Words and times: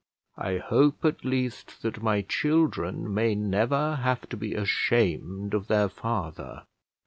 I 0.39 0.57
hope, 0.57 1.05
at 1.05 1.23
least, 1.23 1.83
that 1.83 2.01
my 2.01 2.23
children 2.23 3.13
may 3.13 3.35
never 3.35 3.97
have 3.97 4.27
to 4.29 4.35
be 4.35 4.55
ashamed 4.55 5.53
of 5.53 5.67
their 5.67 5.89
father." 5.89 6.63